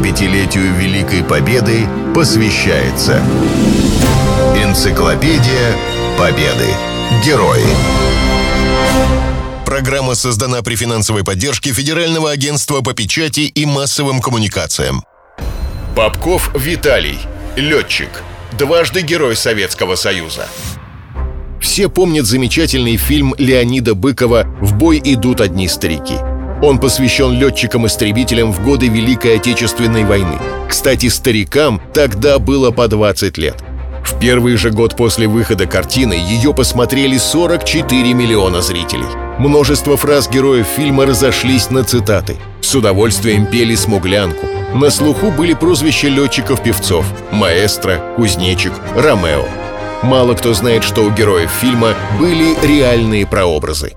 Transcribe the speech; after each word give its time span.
75-летию 0.00 0.74
Великой 0.76 1.22
Победы 1.22 1.86
посвящается 2.14 3.22
Энциклопедия 4.56 5.76
Победы. 6.18 6.68
Герои. 7.24 7.64
Программа 9.66 10.14
создана 10.14 10.62
при 10.62 10.74
финансовой 10.74 11.22
поддержке 11.22 11.72
Федерального 11.72 12.30
агентства 12.30 12.80
по 12.80 12.94
печати 12.94 13.40
и 13.40 13.66
массовым 13.66 14.20
коммуникациям. 14.22 15.04
Попков 15.94 16.50
Виталий. 16.54 17.18
Летчик. 17.56 18.22
Дважды 18.58 19.02
Герой 19.02 19.36
Советского 19.36 19.96
Союза. 19.96 20.48
Все 21.60 21.90
помнят 21.90 22.24
замечательный 22.24 22.96
фильм 22.96 23.34
Леонида 23.36 23.94
Быкова 23.94 24.44
«В 24.60 24.74
бой 24.74 25.00
идут 25.04 25.42
одни 25.42 25.68
старики». 25.68 26.14
Он 26.62 26.78
посвящен 26.78 27.32
летчикам-истребителям 27.32 28.52
в 28.52 28.62
годы 28.62 28.88
Великой 28.88 29.36
Отечественной 29.36 30.04
войны. 30.04 30.38
Кстати, 30.68 31.08
старикам 31.08 31.80
тогда 31.94 32.38
было 32.38 32.70
по 32.70 32.86
20 32.86 33.38
лет. 33.38 33.56
В 34.04 34.18
первый 34.18 34.56
же 34.56 34.70
год 34.70 34.96
после 34.96 35.26
выхода 35.26 35.66
картины 35.66 36.14
ее 36.14 36.52
посмотрели 36.52 37.16
44 37.16 38.12
миллиона 38.12 38.60
зрителей. 38.60 39.06
Множество 39.38 39.96
фраз 39.96 40.28
героев 40.28 40.66
фильма 40.66 41.06
разошлись 41.06 41.70
на 41.70 41.84
цитаты. 41.84 42.36
С 42.60 42.74
удовольствием 42.74 43.46
пели 43.46 43.74
«Смуглянку». 43.74 44.46
На 44.74 44.90
слуху 44.90 45.30
были 45.30 45.54
прозвища 45.54 46.08
летчиков-певцов– 46.08 47.06
«Маэстро», 47.32 48.00
«Кузнечик», 48.16 48.72
«Ромео». 48.94 49.44
Мало 50.02 50.34
кто 50.34 50.54
знает, 50.54 50.84
что 50.84 51.02
у 51.02 51.10
героев 51.10 51.50
фильма 51.60 51.94
были 52.18 52.54
реальные 52.66 53.26
прообразы. 53.26 53.94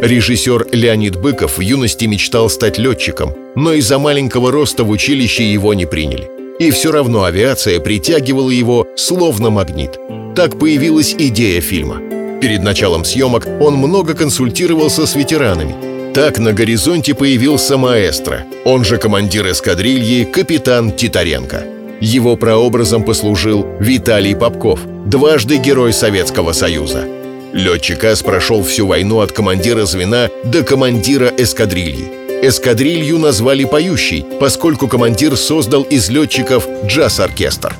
Режиссер 0.00 0.68
Леонид 0.72 1.16
Быков 1.16 1.58
в 1.58 1.60
юности 1.60 2.06
мечтал 2.06 2.48
стать 2.48 2.78
летчиком, 2.78 3.34
но 3.54 3.74
из-за 3.74 3.98
маленького 3.98 4.50
роста 4.50 4.82
в 4.82 4.88
училище 4.88 5.52
его 5.52 5.74
не 5.74 5.84
приняли. 5.84 6.30
И 6.58 6.70
все 6.70 6.90
равно 6.90 7.24
авиация 7.24 7.80
притягивала 7.80 8.48
его 8.48 8.86
словно 8.96 9.50
магнит. 9.50 9.98
Так 10.34 10.58
появилась 10.58 11.14
идея 11.18 11.60
фильма. 11.60 12.00
Перед 12.40 12.62
началом 12.62 13.04
съемок 13.04 13.46
он 13.60 13.74
много 13.74 14.14
консультировался 14.14 15.06
с 15.06 15.14
ветеранами. 15.14 15.74
Так 16.14 16.38
на 16.38 16.54
горизонте 16.54 17.14
появился 17.14 17.76
маэстро, 17.76 18.44
он 18.64 18.84
же 18.84 18.96
командир 18.96 19.50
эскадрильи, 19.50 20.24
капитан 20.24 20.92
Титаренко. 20.92 21.64
Его 22.00 22.36
прообразом 22.36 23.04
послужил 23.04 23.66
Виталий 23.78 24.34
Попков, 24.34 24.80
дважды 25.04 25.58
Герой 25.58 25.92
Советского 25.92 26.52
Союза– 26.52 27.04
Летчик 27.52 28.04
Ас 28.04 28.22
прошел 28.22 28.62
всю 28.62 28.86
войну 28.86 29.20
от 29.20 29.32
командира 29.32 29.84
звена 29.84 30.28
до 30.44 30.62
командира 30.62 31.26
эскадрильи. 31.36 32.12
Эскадрилью 32.42 33.18
назвали 33.18 33.64
«Поющий», 33.64 34.24
поскольку 34.38 34.86
командир 34.86 35.36
создал 35.36 35.82
из 35.82 36.08
летчиков 36.08 36.66
джаз-оркестр. 36.86 37.74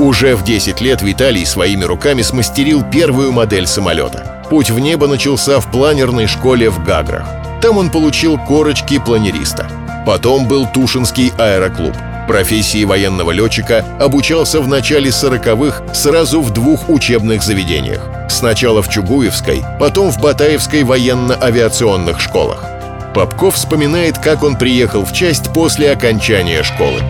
Уже 0.00 0.34
в 0.34 0.44
10 0.44 0.80
лет 0.80 1.00
Виталий 1.00 1.46
своими 1.46 1.84
руками 1.84 2.22
смастерил 2.22 2.82
первую 2.82 3.32
модель 3.32 3.66
самолета. 3.66 4.44
Путь 4.50 4.70
в 4.70 4.78
небо 4.78 5.06
начался 5.06 5.60
в 5.60 5.70
планерной 5.70 6.26
школе 6.26 6.68
в 6.68 6.84
Гаграх. 6.84 7.26
Там 7.62 7.78
он 7.78 7.90
получил 7.90 8.36
корочки 8.36 8.98
планериста. 8.98 9.68
Потом 10.06 10.48
был 10.48 10.66
Тушинский 10.66 11.32
аэроклуб. 11.38 11.94
Профессии 12.26 12.84
военного 12.84 13.30
летчика 13.30 13.84
обучался 13.98 14.60
в 14.60 14.68
начале 14.68 15.10
40-х 15.10 15.94
сразу 15.94 16.42
в 16.42 16.50
двух 16.52 16.88
учебных 16.88 17.42
заведениях. 17.42 18.17
Сначала 18.28 18.82
в 18.82 18.88
Чугуевской, 18.88 19.62
потом 19.80 20.10
в 20.10 20.20
Батаевской 20.20 20.84
военно-авиационных 20.84 22.20
школах. 22.20 22.64
Попков 23.14 23.54
вспоминает, 23.54 24.18
как 24.18 24.42
он 24.42 24.56
приехал 24.56 25.04
в 25.04 25.12
часть 25.12 25.52
после 25.52 25.90
окончания 25.90 26.62
школы. 26.62 27.02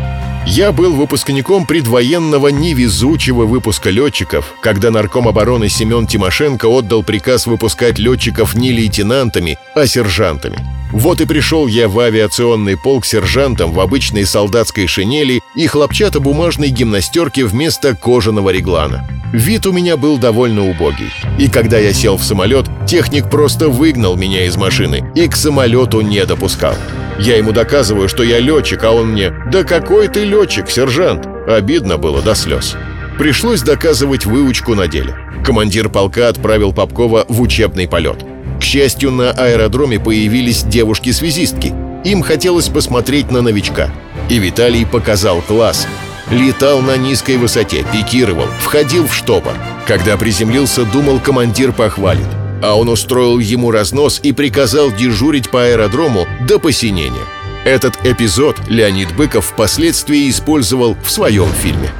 Я 0.46 0.72
был 0.72 0.94
выпускником 0.94 1.66
предвоенного 1.66 2.48
невезучего 2.48 3.44
выпуска 3.44 3.90
летчиков, 3.90 4.54
когда 4.62 4.90
нарком 4.90 5.28
обороны 5.28 5.68
Семен 5.68 6.06
Тимошенко 6.06 6.66
отдал 6.66 7.02
приказ 7.02 7.46
выпускать 7.46 7.98
летчиков 7.98 8.54
не 8.54 8.70
лейтенантами, 8.70 9.58
а 9.74 9.86
сержантами. 9.86 10.58
Вот 10.90 11.20
и 11.20 11.26
пришел 11.26 11.66
я 11.66 11.86
в 11.86 11.98
авиационный 11.98 12.78
полк 12.78 13.04
сержантом 13.04 13.72
в 13.72 13.80
обычной 13.80 14.24
солдатской 14.24 14.86
шинели 14.86 15.42
и 15.54 15.66
хлопчатобумажной 15.66 16.70
гимнастерке 16.70 17.44
вместо 17.44 17.94
кожаного 17.94 18.48
реглана. 18.48 19.06
Вид 19.32 19.66
у 19.66 19.72
меня 19.72 19.96
был 19.98 20.16
довольно 20.16 20.66
убогий. 20.66 21.12
И 21.38 21.48
когда 21.48 21.78
я 21.78 21.92
сел 21.92 22.16
в 22.16 22.24
самолет, 22.24 22.66
техник 22.86 23.28
просто 23.28 23.68
выгнал 23.68 24.16
меня 24.16 24.46
из 24.46 24.56
машины 24.56 25.04
и 25.14 25.28
к 25.28 25.36
самолету 25.36 26.00
не 26.00 26.24
допускал. 26.24 26.74
Я 27.18 27.36
ему 27.36 27.52
доказываю, 27.52 28.08
что 28.08 28.22
я 28.22 28.38
летчик, 28.38 28.82
а 28.84 28.92
он 28.92 29.08
мне 29.08 29.32
«Да 29.50 29.64
какой 29.64 30.08
ты 30.08 30.24
летчик, 30.24 30.70
сержант!» 30.70 31.26
Обидно 31.46 31.98
было 31.98 32.22
до 32.22 32.34
слез. 32.34 32.76
Пришлось 33.18 33.62
доказывать 33.62 34.24
выучку 34.24 34.74
на 34.74 34.86
деле. 34.86 35.14
Командир 35.44 35.88
полка 35.88 36.28
отправил 36.28 36.72
Попкова 36.72 37.26
в 37.28 37.40
учебный 37.40 37.88
полет. 37.88 38.24
К 38.60 38.62
счастью, 38.62 39.10
на 39.10 39.30
аэродроме 39.30 39.98
появились 40.00 40.62
девушки-связистки. 40.62 41.74
Им 42.04 42.22
хотелось 42.22 42.68
посмотреть 42.68 43.30
на 43.30 43.42
новичка. 43.42 43.90
И 44.28 44.38
Виталий 44.38 44.86
показал 44.86 45.42
класс. 45.42 45.86
Летал 46.30 46.82
на 46.82 46.96
низкой 46.96 47.36
высоте, 47.36 47.86
пикировал, 47.92 48.46
входил 48.60 49.06
в 49.06 49.14
штопор. 49.14 49.54
Когда 49.86 50.16
приземлился, 50.16 50.84
думал, 50.84 51.20
командир 51.20 51.72
похвалит 51.72 52.26
а 52.62 52.74
он 52.74 52.88
устроил 52.88 53.38
ему 53.38 53.70
разнос 53.70 54.20
и 54.22 54.32
приказал 54.32 54.90
дежурить 54.90 55.50
по 55.50 55.64
аэродрому 55.64 56.26
до 56.46 56.58
посинения. 56.58 57.24
Этот 57.64 57.94
эпизод 58.04 58.56
Леонид 58.68 59.14
Быков 59.14 59.46
впоследствии 59.46 60.28
использовал 60.30 60.96
в 61.02 61.10
своем 61.10 61.48
фильме. 61.48 61.90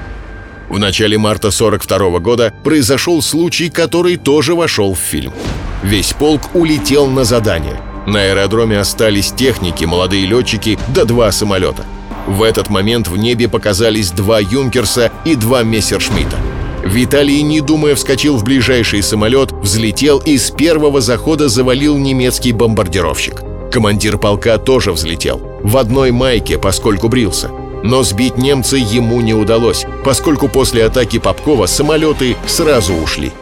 В 0.69 0.78
начале 0.78 1.19
марта 1.19 1.50
42 1.50 2.19
года 2.21 2.53
произошел 2.62 3.22
случай, 3.22 3.71
который 3.71 4.17
тоже 4.17 4.55
вошел 4.55 4.94
в 4.94 4.99
фильм. 4.99 5.33
Весь 5.83 6.12
полк 6.12 6.55
улетел 6.55 7.06
на 7.06 7.25
задание. 7.25 7.81
На 8.06 8.22
аэродроме 8.22 8.78
остались 8.78 9.33
техники, 9.33 9.84
молодые 9.84 10.27
летчики 10.27 10.78
да 10.94 11.05
два 11.05 11.31
самолета. 11.33 11.84
В 12.28 12.43
этот 12.43 12.69
момент 12.69 13.09
в 13.09 13.16
небе 13.16 13.49
показались 13.49 14.11
два 14.11 14.39
«Юнкерса» 14.39 15.11
и 15.25 15.34
два 15.34 15.62
«Мессершмитта». 15.62 16.37
Виталий, 16.84 17.41
не 17.41 17.62
думая, 17.62 17.94
вскочил 17.94 18.37
в 18.37 18.44
ближайший 18.44 19.03
самолет, 19.03 19.50
взлетел 19.53 20.19
и 20.19 20.37
с 20.37 20.50
первого 20.50 21.00
захода 21.00 21.49
завалил 21.49 21.97
немецкий 21.97 22.53
бомбардировщик. 22.53 23.43
Командир 23.72 24.19
полка 24.19 24.59
тоже 24.59 24.93
взлетел. 24.93 25.41
В 25.62 25.78
одной 25.78 26.11
майке, 26.11 26.59
поскольку 26.59 27.09
брился. 27.09 27.50
Но 27.83 28.03
сбить 28.03 28.37
немца 28.37 28.77
ему 28.77 29.22
не 29.22 29.33
удалось, 29.33 29.87
поскольку 30.05 30.49
после 30.49 30.84
атаки 30.84 31.19
Попкова 31.19 31.65
самолеты 31.65 32.37
сразу 32.47 32.93
ушли. 32.93 33.33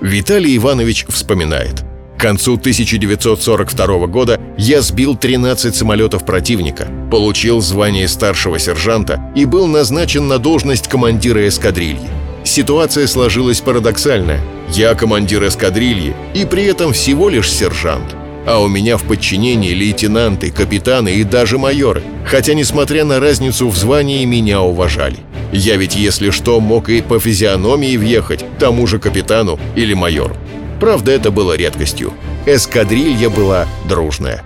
Виталий 0.00 0.56
Иванович 0.56 1.06
вспоминает. 1.08 1.84
К 2.20 2.22
концу 2.24 2.56
1942 2.56 4.06
года 4.08 4.38
я 4.58 4.82
сбил 4.82 5.16
13 5.16 5.74
самолетов 5.74 6.26
противника, 6.26 6.86
получил 7.10 7.62
звание 7.62 8.06
старшего 8.08 8.58
сержанта 8.58 9.32
и 9.34 9.46
был 9.46 9.66
назначен 9.66 10.28
на 10.28 10.36
должность 10.36 10.86
командира 10.86 11.48
эскадрильи. 11.48 12.10
Ситуация 12.44 13.06
сложилась 13.06 13.62
парадоксальная. 13.62 14.42
Я 14.68 14.94
командир 14.94 15.48
эскадрильи 15.48 16.14
и 16.34 16.44
при 16.44 16.64
этом 16.64 16.92
всего 16.92 17.30
лишь 17.30 17.50
сержант. 17.50 18.14
А 18.46 18.60
у 18.60 18.68
меня 18.68 18.98
в 18.98 19.04
подчинении 19.04 19.72
лейтенанты, 19.72 20.50
капитаны 20.50 21.14
и 21.14 21.24
даже 21.24 21.56
майоры. 21.56 22.02
Хотя, 22.26 22.52
несмотря 22.52 23.06
на 23.06 23.18
разницу 23.18 23.66
в 23.70 23.76
звании, 23.78 24.26
меня 24.26 24.60
уважали. 24.60 25.16
Я 25.52 25.76
ведь, 25.76 25.96
если 25.96 26.28
что, 26.28 26.60
мог 26.60 26.90
и 26.90 27.00
по 27.00 27.18
физиономии 27.18 27.96
въехать 27.96 28.44
тому 28.58 28.86
же 28.86 28.98
капитану 28.98 29.58
или 29.74 29.94
майору. 29.94 30.36
Правда, 30.80 31.12
это 31.12 31.30
было 31.30 31.56
редкостью. 31.56 32.14
Эскадрилья 32.46 33.28
была 33.28 33.66
дружная. 33.86 34.42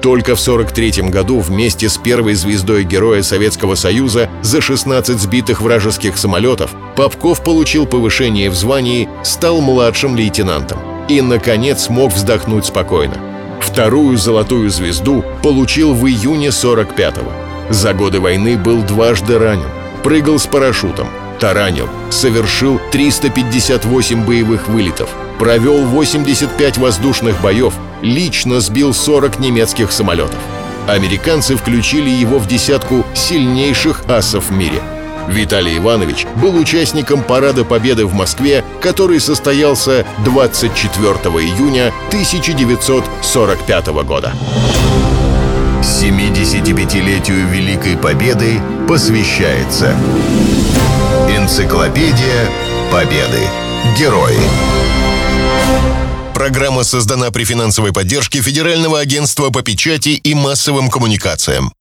Только 0.00 0.36
в 0.36 0.40
43 0.40 1.10
году 1.10 1.40
вместе 1.40 1.88
с 1.88 1.96
первой 1.96 2.34
звездой 2.34 2.84
Героя 2.84 3.22
Советского 3.22 3.74
Союза 3.74 4.30
за 4.42 4.60
16 4.60 5.18
сбитых 5.18 5.60
вражеских 5.60 6.16
самолетов 6.16 6.70
Попков 6.94 7.42
получил 7.42 7.86
повышение 7.86 8.48
в 8.48 8.54
звании, 8.54 9.08
стал 9.24 9.60
младшим 9.60 10.14
лейтенантом 10.14 10.78
и, 11.08 11.20
наконец, 11.20 11.84
смог 11.84 12.12
вздохнуть 12.12 12.66
спокойно. 12.66 13.16
Вторую 13.60 14.16
золотую 14.16 14.70
звезду 14.70 15.24
получил 15.42 15.92
в 15.92 16.06
июне 16.06 16.48
45-го. 16.48 17.32
За 17.72 17.92
годы 17.92 18.20
войны 18.20 18.56
был 18.56 18.82
дважды 18.82 19.38
ранен, 19.38 19.70
прыгал 20.04 20.38
с 20.38 20.46
парашютом, 20.46 21.08
таранил, 21.38 21.88
совершил 22.10 22.80
358 22.92 24.24
боевых 24.24 24.68
вылетов, 24.68 25.10
провел 25.38 25.84
85 25.84 26.78
воздушных 26.78 27.40
боев, 27.40 27.74
лично 28.02 28.60
сбил 28.60 28.94
40 28.94 29.38
немецких 29.38 29.92
самолетов. 29.92 30.38
Американцы 30.86 31.56
включили 31.56 32.10
его 32.10 32.38
в 32.38 32.46
десятку 32.46 33.04
сильнейших 33.14 34.02
асов 34.08 34.50
в 34.50 34.52
мире. 34.52 34.80
Виталий 35.28 35.78
Иванович 35.78 36.26
был 36.40 36.56
участником 36.56 37.22
Парада 37.22 37.64
Победы 37.64 38.06
в 38.06 38.14
Москве, 38.14 38.64
который 38.80 39.18
состоялся 39.18 40.06
24 40.24 41.10
июня 41.44 41.92
1945 42.08 43.86
года. 44.04 44.32
70 45.82 46.36
75-летию 46.36 47.48
Великой 47.48 47.96
Победы 47.96 48.60
посвящается 48.86 49.96
Энциклопедия 51.28 52.48
Победы. 52.92 53.40
Герои. 53.98 54.38
Программа 56.34 56.84
создана 56.84 57.30
при 57.30 57.44
финансовой 57.44 57.92
поддержке 57.92 58.40
Федерального 58.42 59.00
агентства 59.00 59.50
по 59.50 59.62
печати 59.62 60.10
и 60.10 60.34
массовым 60.34 60.88
коммуникациям. 60.88 61.72